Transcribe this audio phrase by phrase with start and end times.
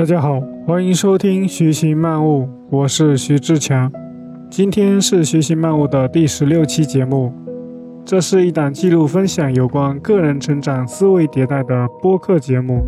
[0.00, 3.92] 大家好，欢迎收听《学习漫悟》，我是徐志强。
[4.48, 7.30] 今天是《学习漫悟》的第十六期节目。
[8.02, 12.82] 这是一档记录分享有关个人成长、思维迭代的播客节目，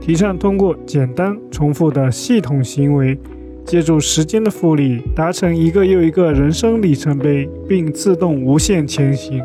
[0.00, 3.16] 提倡通过简单重复的系统行为，
[3.64, 9.40] 借助时间的复利，达成一个又一个人生里程碑，并自动无限前行。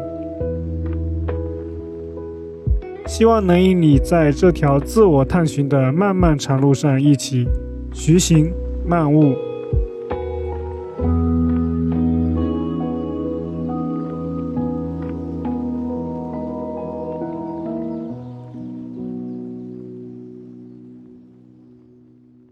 [3.07, 7.47] 希望能与你在这条自我探寻的漫漫长路上一起
[7.93, 8.51] 徐行
[8.85, 9.35] 漫悟。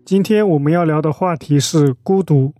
[0.05, 2.53] 今天我们要聊的话题是孤独。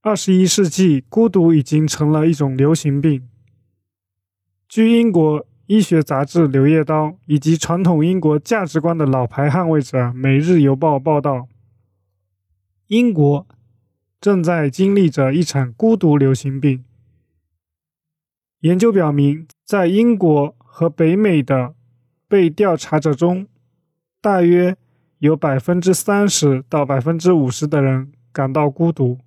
[0.00, 3.28] 二十一世纪，孤独已经成了一种流行病。
[4.68, 5.44] 据英国。
[5.66, 11.48] 医学杂志《柳叶刀》以及传统英国价值观的老牌捍卫者《每日邮报》报道，
[12.88, 13.46] 英国
[14.20, 16.84] 正在经历着一场孤独流行病。
[18.60, 21.74] 研究表明，在英国和北美的
[22.28, 23.46] 被调查者中，
[24.20, 24.76] 大约
[25.20, 29.18] 有百分之三十到百分之五十的人感到孤独。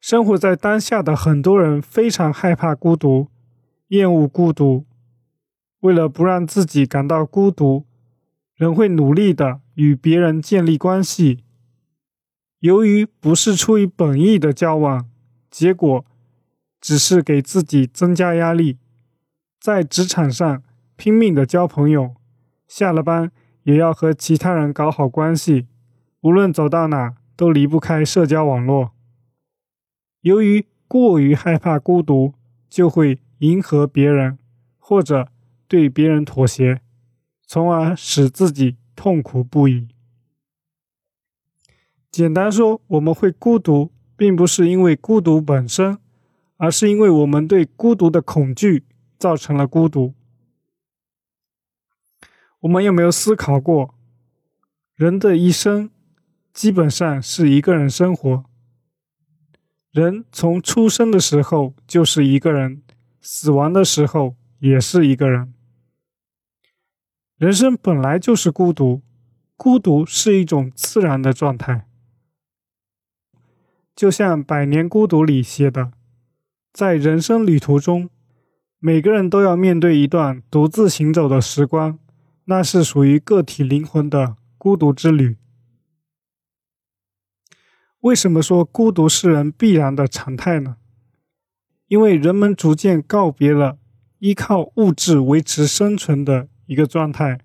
[0.00, 3.28] 生活在当下的很多人非常害怕孤独。
[3.88, 4.84] 厌恶孤独，
[5.80, 7.86] 为了不让自己感到孤独，
[8.54, 11.44] 人会努力的与别人建立关系。
[12.58, 15.08] 由于不是出于本意的交往，
[15.50, 16.04] 结果
[16.80, 18.76] 只是给自己增加压力。
[19.58, 20.62] 在职场上
[20.96, 22.14] 拼命的交朋友，
[22.66, 25.66] 下了班也要和其他人搞好关系，
[26.20, 28.92] 无论走到哪都离不开社交网络。
[30.20, 32.34] 由于过于害怕孤独，
[32.68, 33.20] 就会。
[33.38, 34.38] 迎合别人，
[34.78, 35.28] 或者
[35.66, 36.80] 对别人妥协，
[37.46, 39.88] 从而使自己痛苦不已。
[42.10, 45.98] 简单说，我们会孤独，并不是因为孤独本身，
[46.56, 48.84] 而是因为我们对孤独的恐惧
[49.18, 50.14] 造成了孤独。
[52.60, 53.94] 我们有没有思考过，
[54.96, 55.90] 人的一生
[56.52, 58.44] 基本上是一个人生活？
[59.92, 62.82] 人从出生的时候就是一个人。
[63.30, 65.52] 死亡的时候也是一个人。
[67.36, 69.02] 人生本来就是孤独，
[69.54, 71.86] 孤独是一种自然的状态。
[73.94, 75.92] 就像《百年孤独》里写的，
[76.72, 78.08] 在人生旅途中，
[78.78, 81.98] 每个人都要面对一段独自行走的时光，
[82.46, 85.36] 那是属于个体灵魂的孤独之旅。
[88.00, 90.78] 为什么说孤独是人必然的常态呢？
[91.88, 93.78] 因为人们逐渐告别了
[94.18, 97.40] 依靠物质维持生存的一个状态，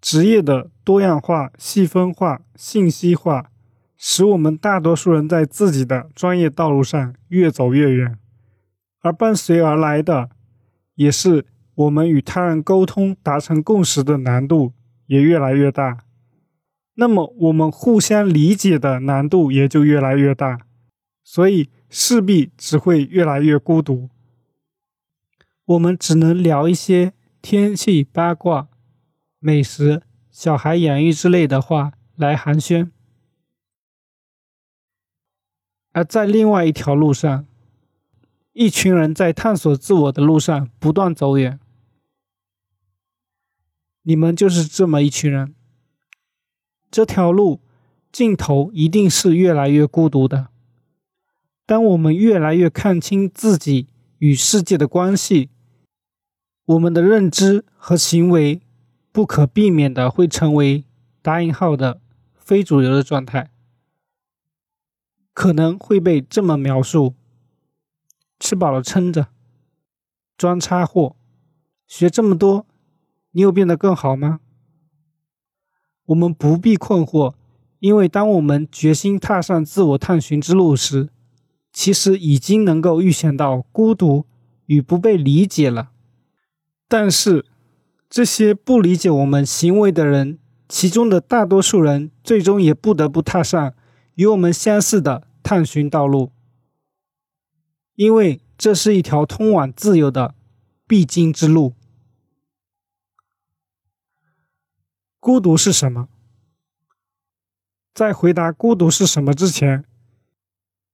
[0.00, 3.50] 职业的多样化、细分化、信息化，
[3.96, 8.16] 使我们大多数人在自己的专业道路上越走越远，
[9.02, 10.30] 而伴随而来的，
[10.94, 11.44] 也是
[11.74, 14.72] 我们与他人沟通、达成共识的难度
[15.06, 15.98] 也越来越大。
[16.94, 20.60] 那么，我们互相理解的难度也就越来越大，
[21.22, 21.70] 所以。
[21.92, 24.08] 势必只会越来越孤独。
[25.64, 28.68] 我们只能聊一些天气、八卦、
[29.40, 32.92] 美食、小孩养育之类的话来寒暄。
[35.90, 37.44] 而在另外一条路上，
[38.52, 41.58] 一群人在探索自我的路上不断走远。
[44.02, 45.56] 你们就是这么一群人。
[46.88, 47.60] 这条路
[48.12, 50.50] 尽头一定是越来越孤独的。
[51.70, 53.86] 当我们越来越看清自己
[54.18, 55.50] 与世界的关系，
[56.64, 58.60] 我们的认知和行为
[59.12, 60.84] 不可避免的会成为
[61.22, 62.00] 打引号的
[62.34, 63.52] 非主流的状态，
[65.32, 67.14] 可能会被这么描述：
[68.40, 69.28] 吃饱了撑着，
[70.36, 71.14] 装叉货，
[71.86, 72.66] 学这么多，
[73.30, 74.40] 你有变得更好吗？
[76.06, 77.34] 我们不必困惑，
[77.78, 81.10] 因为当我们决心踏上自我探寻之路时，
[81.72, 84.26] 其实已经能够预想到孤独
[84.66, 85.92] 与不被理解了，
[86.88, 87.46] 但是
[88.08, 90.38] 这些不理解我们行为的人，
[90.68, 93.74] 其中的大多数人最终也不得不踏上
[94.14, 96.32] 与我们相似的探寻道路，
[97.94, 100.34] 因为这是一条通往自由的
[100.86, 101.74] 必经之路。
[105.18, 106.08] 孤独是什么？
[107.94, 109.84] 在回答孤独是什么之前。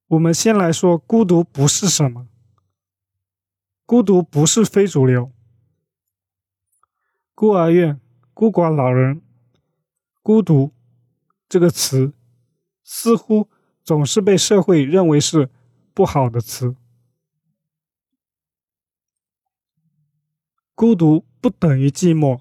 [0.08, 2.28] 我们先来说，孤独不是什么？
[3.84, 5.32] 孤独不是非主流。
[7.34, 8.00] 孤儿院、
[8.32, 9.20] 孤寡老人，
[10.22, 10.72] 孤独
[11.48, 12.12] 这个词
[12.84, 13.48] 似乎
[13.82, 15.50] 总是被社会认为是
[15.92, 16.76] 不好的词。
[20.76, 22.40] 孤独不等于寂寞，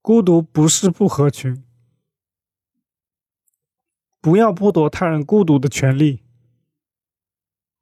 [0.00, 1.62] 孤独不是不合群。
[4.22, 6.22] 不要剥夺他人孤独的权利。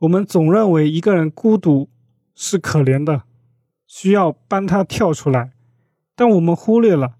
[0.00, 1.88] 我们总认为一个人孤独
[2.35, 3.23] 是可怜的，
[3.87, 5.52] 需要帮他跳出来，
[6.14, 7.14] 但我们忽略了，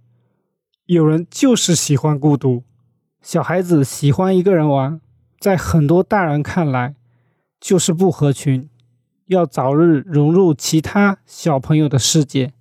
[0.87, 2.65] 有人就是喜欢孤独。
[3.23, 5.01] 小孩子喜欢一个人玩，
[5.39, 6.95] 在很多大人看来
[7.59, 8.69] 就是不合群，
[9.27, 12.53] 要早日融入其他小朋友的世界，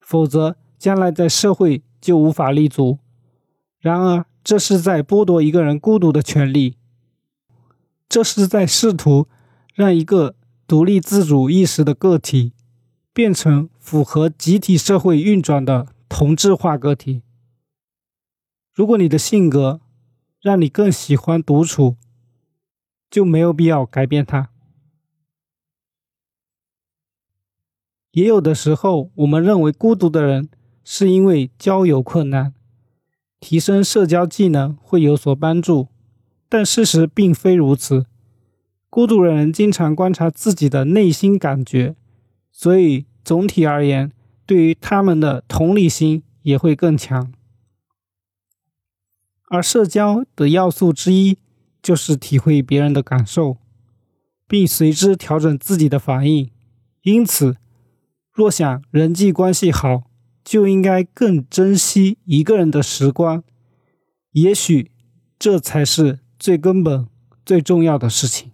[0.00, 2.98] 否则将来在社会就无法立足。
[3.80, 6.76] 然而，这是在剥夺一个人孤独的权利，
[8.12, 9.26] 这是在试图
[9.74, 10.34] 让一个
[10.66, 12.52] 独立自主意识的个体
[13.14, 17.22] 变成符合集体社会运转的同质化个体。
[18.74, 19.80] 如果你的性格
[20.42, 21.96] 让你更喜欢独处，
[23.10, 24.50] 就没有必要改变它。
[28.10, 30.50] 也有的时候，我们认为孤独的人
[30.84, 32.52] 是因为交友困难。
[33.40, 35.88] 提升社交技能会有所帮助，
[36.52, 38.04] 但事实并非如此。
[38.90, 41.96] 孤独的人经常观察自己的内心感觉，
[42.50, 44.12] 所以总体而言，
[44.44, 47.32] 对于他们的同理心也会更强。
[49.48, 51.38] 而社交的要素之一
[51.82, 53.56] 就是体会别人的感受，
[54.46, 56.50] 并随之调整自己的反应。
[57.00, 57.56] 因此，
[58.30, 60.02] 若想人际关系好，
[60.44, 63.42] 就应该更珍惜一个人的时光，
[64.32, 64.90] 也许
[65.38, 67.06] 这才是最根本、
[67.46, 68.50] 最重要的事情。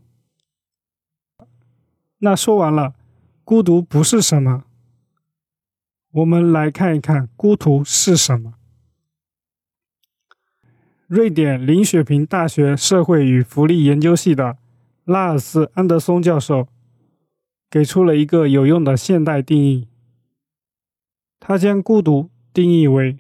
[2.19, 2.95] 那说完了，
[3.45, 4.65] 孤独不是什么，
[6.11, 8.53] 我们来看一看孤独是什么。
[11.07, 14.59] 瑞典林雪平大学社会与福利研究系的
[15.05, 16.69] 拉尔斯·安德松教授
[17.71, 19.89] 给出了一个有用的现代定义。
[21.41, 23.17] 他将孤独定义为：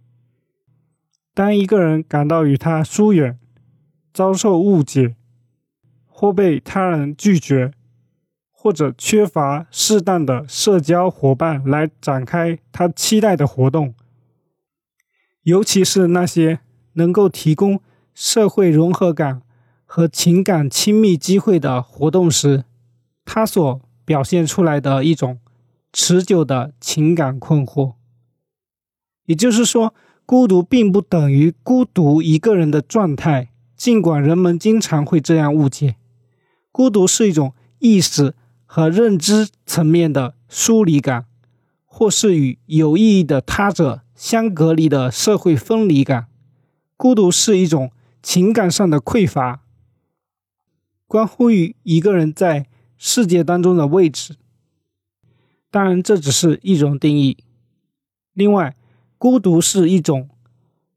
[1.33, 3.39] 当一个人感到与他疏远、
[4.13, 5.17] 遭受误解，
[6.07, 7.73] 或被他人拒绝，
[8.51, 13.95] 或者缺乏适当的社交伙伴来展开他期待的活动，
[15.43, 16.61] 尤其是那些
[16.95, 17.81] 能够提供
[18.13, 19.43] 社会融合感
[19.85, 22.65] 和情感亲密机会的活动时，
[23.25, 25.39] 他所表现出来的一种
[25.93, 27.95] 持久的情感困惑。
[29.27, 29.95] 也就是说，
[30.27, 35.95] 孤独并不等于孤独一个人的状态，尽管人们经常会这样误解。
[36.73, 38.35] 孤独是一种意识
[38.67, 41.27] 和认知层面的疏离感，
[41.87, 46.27] 或是与有意义的他者相隔离的社会分离感。
[46.97, 49.63] 孤独是一种情感上的匮乏，
[51.07, 52.67] 关乎于一个人在
[52.97, 54.35] 世界当中的位置。
[55.71, 57.39] 当然，这只是一种定义。
[58.33, 58.75] 另外，
[59.17, 60.29] 孤独是一种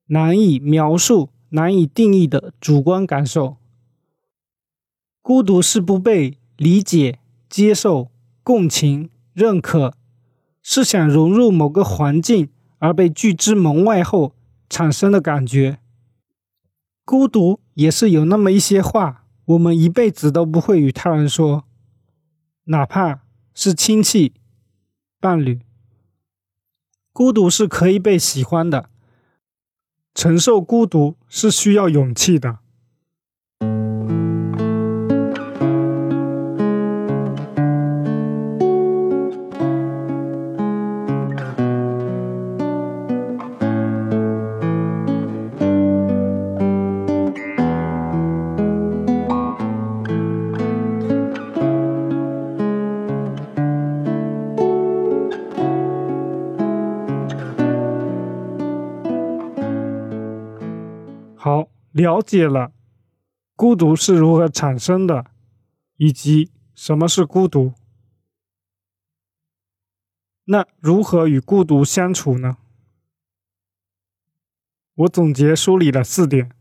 [0.08, 3.56] 难以描述、难以定义的主观感受。
[5.22, 8.10] 孤独是不被理解、接受、
[8.44, 9.94] 共情、认可，
[10.62, 14.36] 是想融入某个环境而被拒之门外后
[14.70, 15.80] 产生的感觉。
[17.06, 21.66] 孤独也是有那么一些话，我们一辈子都不会与他人说，
[22.66, 23.22] 哪怕
[23.54, 24.34] 是亲戚、
[25.20, 25.60] 伴侣。
[27.12, 28.90] 孤独是可以被喜欢的，
[30.14, 32.60] 承受孤独是需要勇气的。
[61.44, 62.72] 好了解了
[63.56, 65.32] 孤独是如何产生的，
[65.96, 67.74] 以及什么是孤独，
[70.44, 72.60] 那如何与孤独相处呢？
[74.94, 76.52] 我总结梳理了四点：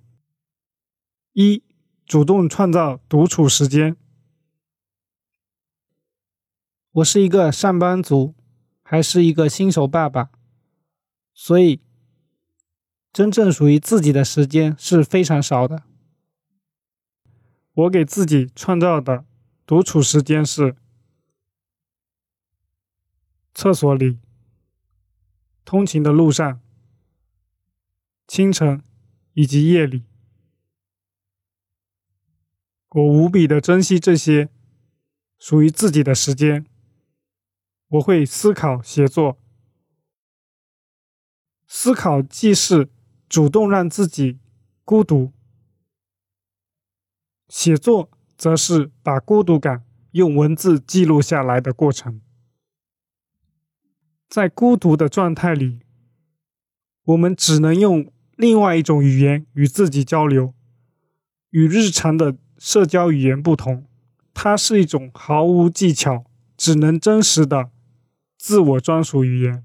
[1.34, 1.62] 一、
[2.06, 3.98] 主动创造独处时间。
[6.92, 8.34] 我是一个上班族，
[8.82, 10.30] 还是一个新手爸爸，
[11.34, 11.82] 所以。
[13.12, 15.82] 真正属于自己的时间是非常少的。
[17.72, 19.24] 我给自己创造的
[19.66, 20.76] 独处时间是
[23.54, 24.18] 厕所里、
[25.64, 26.60] 通勤的路上、
[28.26, 28.82] 清晨
[29.34, 30.04] 以及夜里。
[32.90, 34.48] 我无比的珍惜这些
[35.38, 36.66] 属于自己的时间。
[37.90, 39.36] 我会思考、写作。
[41.66, 42.88] 思考既是
[43.30, 44.38] 主动让自己
[44.84, 45.32] 孤独，
[47.48, 52.20] 写作则是把孤独感用文字记录下来的过程。
[54.28, 55.78] 在孤独的状态里，
[57.04, 60.52] 我们只能用另外一种语言与自己交流，
[61.48, 62.36] 与日常的。
[62.62, 63.86] 社交语言不同，
[64.34, 66.26] 它是一种毫无技巧、
[66.58, 67.70] 只能真实的
[68.36, 69.64] 自我专属语言。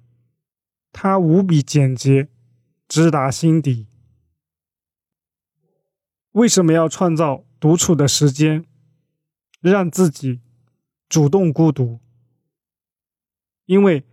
[0.94, 2.30] 它无比简洁，
[2.88, 3.88] 直达心底。
[6.32, 8.66] 为什么要创造独处的时间，
[9.62, 10.42] 让自己
[11.08, 12.00] 主动孤独？
[13.66, 14.04] 因为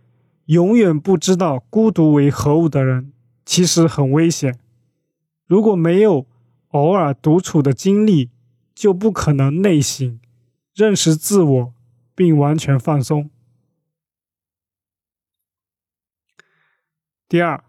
[0.45, 3.13] 永远不知道孤独为何物的人，
[3.45, 4.59] 其实很危险。
[5.45, 6.25] 如果没有
[6.69, 8.31] 偶尔独处的经历，
[8.73, 10.19] 就不可能内省、
[10.73, 11.73] 认识自我，
[12.15, 13.29] 并完全放松。
[17.27, 17.63] 第二，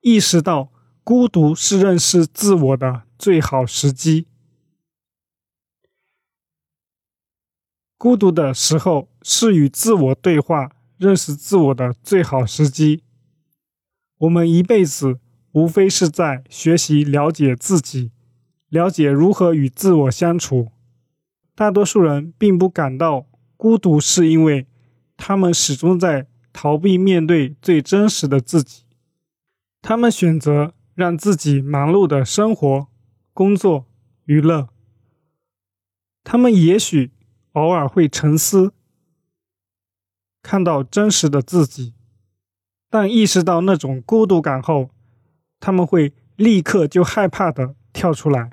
[0.00, 0.72] 意识到
[1.04, 4.26] 孤独是认识自我的最好时机。
[7.98, 13.02] 孤独的时候是与自我对话、认识自我的最好时机。
[14.16, 15.18] 我们一辈子
[15.52, 18.12] 无非是在学习了解自己。
[18.68, 20.70] 了解如何与自我相处，
[21.56, 23.26] 大多数人并不感到
[23.56, 24.68] 孤独，是因为
[25.16, 28.84] 他们始终在逃避面对最真实的自己。
[29.82, 32.88] 他们选择让自己忙碌的生活、
[33.32, 33.86] 工作、
[34.24, 34.68] 娱乐。
[36.22, 37.12] 他们也许
[37.52, 38.74] 偶尔会沉思，
[40.42, 41.94] 看到真实的自己，
[42.88, 44.90] 但意识到那种孤独感后，
[45.58, 48.52] 他们会立刻就害怕的跳出来。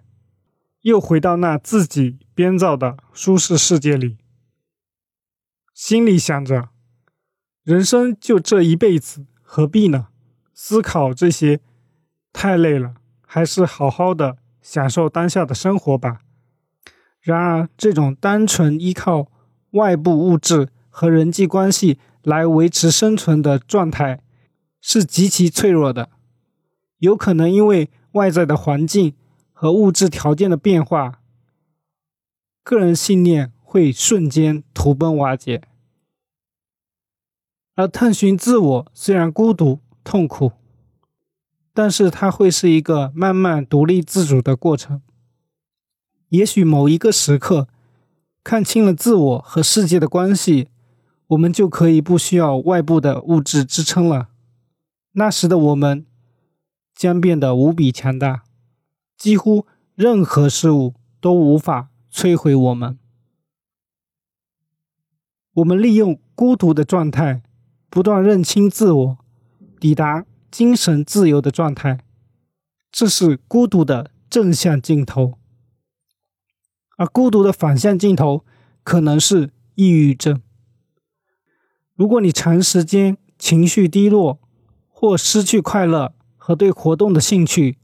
[0.81, 4.17] 又回到那自己编造的舒适世界里，
[5.73, 6.69] 心里想着：
[7.63, 10.07] 人生就这一辈子，何必呢？
[10.59, 11.59] 思考这些
[12.33, 16.21] 太累了，还是好好的享受当下的生活吧。
[17.21, 19.31] 然而，这种单纯依靠
[19.73, 24.23] 外部物质和人际关系来维持生存的状态，
[24.81, 26.09] 是极其脆弱的，
[26.97, 29.13] 有可能因为外在的环境。
[29.59, 31.19] 和物质条件的变化，
[32.63, 35.63] 个人信念会瞬间土崩瓦解。
[37.73, 40.53] 而探寻自我虽然孤独痛苦，
[41.73, 45.01] 但是它会是一个慢慢独立自主的过程。
[46.29, 47.67] 也许某一个时刻，
[48.41, 50.69] 看清了自我和世界的关系，
[51.27, 54.29] 我们就可以不需要外部的物质支撑了。
[55.11, 56.05] 那时的我们
[56.95, 58.43] 将变得无比强大。
[59.17, 62.97] 几乎任何事物都无法摧毁我们。
[65.55, 67.43] 我们利用孤独的状态，
[67.89, 69.17] 不断认清自我，
[69.79, 71.99] 抵达精神自由的状态。
[72.91, 75.37] 这是孤独的正向镜头，
[76.97, 78.43] 而孤独的反向镜头
[78.83, 80.41] 可能是抑郁症。
[81.93, 84.39] 如果你长时间情绪低落，
[84.87, 87.77] 或失去快乐和对活动的兴趣，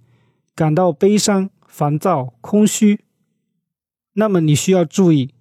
[0.56, 3.06] 感到悲伤、烦躁、空虚，
[4.14, 5.34] 那么你需要注意，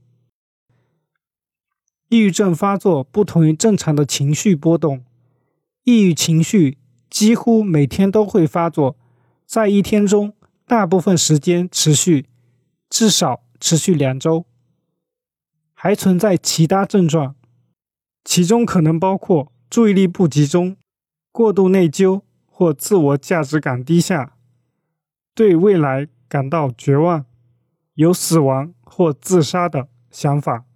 [2.08, 5.04] 抑郁症发作不同于正常的情绪波动。
[5.84, 6.78] 抑郁情绪
[7.10, 8.96] 几乎每天都会发作，
[9.44, 10.34] 在一天中
[10.66, 12.26] 大部分时间持续，
[12.88, 14.46] 至少持续两周。
[15.74, 17.34] 还存在其他症状，
[18.24, 20.76] 其中可能包括注意力不集中、
[21.32, 24.36] 过度内疚或自我价值感低下。
[25.34, 27.26] 对未来感到绝望，
[27.94, 30.66] 有死亡或自杀的想法，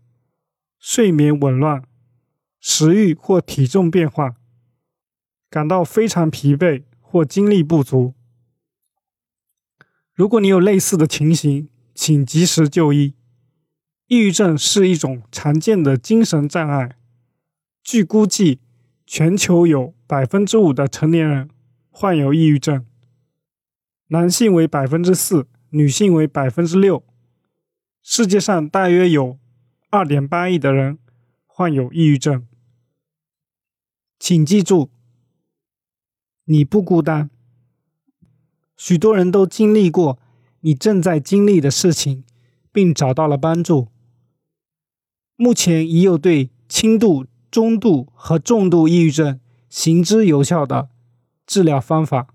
[0.80, 1.84] 睡眠紊乱，
[2.58, 4.34] 食欲或体重变化，
[5.56, 8.12] 感到非常疲惫或精力不足。
[10.12, 13.14] 如果你有类似的情形，请及时就医。
[14.08, 16.98] 抑郁症是一种常见的精神障碍，
[17.82, 18.60] 据估计，
[19.06, 21.48] 全球有百分之五的成年人
[21.88, 22.84] 患有抑郁症。
[24.08, 27.02] 男性为百分之四，女性为百分之六。
[28.02, 29.38] 世界上大约有
[29.88, 30.98] 二点八亿的人
[31.46, 32.46] 患有抑郁症。
[34.18, 34.90] 请记住，
[36.46, 37.30] 你不孤单。
[38.76, 40.18] 许多人都经历过
[40.60, 42.24] 你正在经历的事情，
[42.72, 43.88] 并找到了帮助。
[45.36, 49.38] 目前已有对轻度、中度和重度抑郁症
[49.68, 50.88] 行之有效的
[51.46, 52.28] 治疗方法。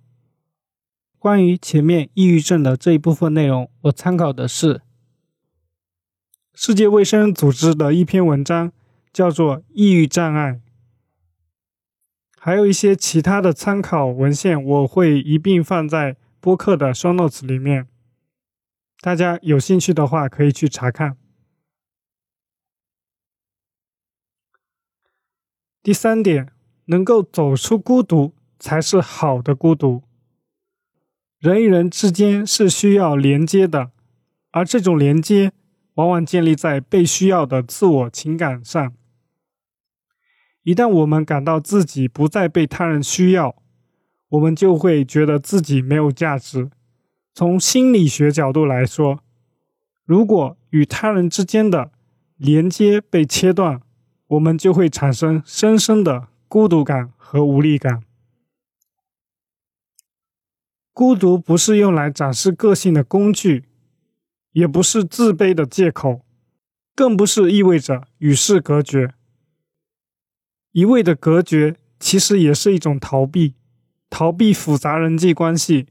[1.18, 4.82] 关于前面抑郁症的这一部分内容，我参考的是
[6.54, 8.72] 世界卫生组织的一篇文章，
[9.14, 10.54] 叫做《抑郁障碍》。
[12.44, 17.88] 还有一些其他的参考文献，我会一并放在播客的双 notes 里面，
[19.00, 21.16] 大家有兴趣的话可以去查看。
[25.84, 26.52] 第三点，
[26.86, 30.02] 能够走出孤独才是好的孤独。
[31.38, 33.92] 人与人之间是需要连接的，
[34.50, 35.52] 而这种连接
[35.94, 38.96] 往往建立在被需要的自我情感上。
[40.64, 43.56] 一旦我们感到自己不再被他人需要，
[44.30, 46.70] 我们就会觉得自己没有价值。
[47.34, 49.24] 从心理学角度来说，
[50.06, 51.92] 如果与他人之间的
[52.38, 53.82] 连接被切断，
[54.28, 58.04] 我们就会产生深深的孤独感和无力感。
[60.94, 63.66] 孤独不是用来展示个性的工具，
[64.52, 66.22] 也不是自卑的借口，
[66.94, 69.16] 更不是意味着与世隔绝。
[70.72, 73.56] 一味的隔绝，其实也是一种逃避，
[74.10, 75.88] 逃避复杂人际关系。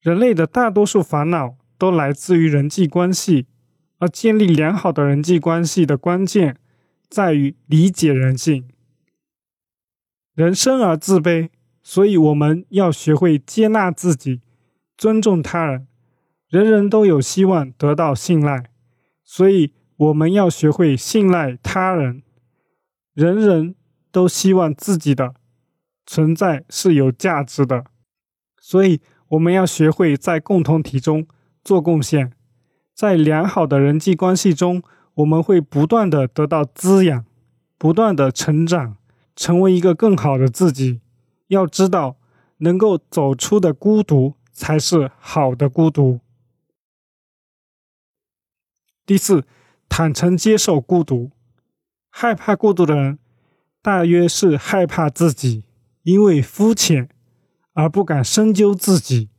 [0.00, 3.46] 人类的大多数烦恼都来自于人际关系，
[3.98, 6.58] 而建立良好的人际关系的关键
[7.08, 8.68] 在于理解人性。
[10.34, 11.48] 人生而自卑，
[11.82, 14.42] 所以我们要学会接纳自己，
[14.98, 15.86] 尊重他人。
[16.50, 18.64] 人人都有希望得到信赖，
[19.24, 22.23] 所以我们要学会信赖他人。
[23.14, 23.76] 人人
[24.10, 25.34] 都希望自己的
[26.04, 27.86] 存在是有价值的，
[28.60, 31.26] 所以我们要学会在共同体中
[31.62, 32.32] 做贡献。
[32.92, 34.82] 在良好的人际关系中，
[35.14, 37.24] 我们会不断的得到滋养，
[37.78, 38.96] 不断的成长，
[39.36, 41.00] 成为一个更好的自己。
[41.46, 42.16] 要知道，
[42.58, 46.18] 能够走出的孤独才是好的孤独。
[49.06, 49.44] 第四，
[49.88, 51.30] 坦诚接受孤独。
[52.16, 53.18] 害怕孤独的人，
[53.82, 55.64] 大约是害怕自己
[56.04, 57.08] 因为肤浅
[57.72, 59.30] 而不敢深究自己，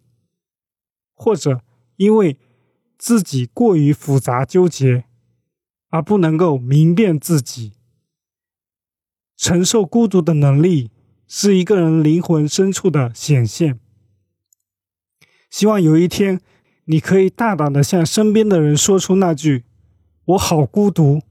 [1.13, 1.61] 或者
[1.95, 2.37] 因为
[2.97, 5.05] 自己过于复杂纠结
[5.89, 7.71] 而不能够明辨自己。
[9.37, 10.91] 承受孤独的能力
[11.29, 13.79] 是一个人灵魂深处的显现。
[15.49, 16.41] 希望有一天，
[16.83, 19.63] 你可以大胆的向身边的人说出那句
[20.35, 21.21] ：“我好孤独。”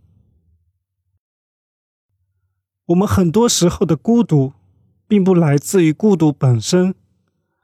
[2.87, 4.53] 我们很多时候的孤独，
[5.09, 6.95] 并不来自于孤独本身，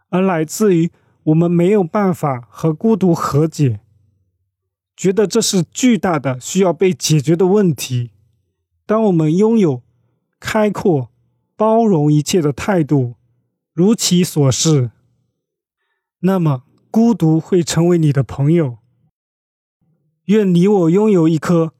[0.08, 0.90] 而来自于
[1.24, 3.80] 我们没有办法和孤独和解，
[4.96, 8.12] 觉得这是巨大的需要被解决的问题。
[8.86, 9.82] 当我们拥有
[10.38, 11.10] 开阔、
[11.54, 13.16] 包容一切的态度，
[13.74, 14.90] 如其所示，
[16.20, 18.78] 那么孤独会成为你的朋友。
[20.24, 21.74] 愿你我拥有一颗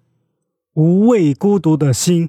[0.75, 2.29] 无畏孤独的心。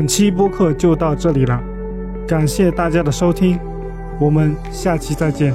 [0.00, 1.62] 本期播客就到这里了，
[2.26, 3.58] 感谢大家的收听，
[4.18, 5.54] 我们下期再见。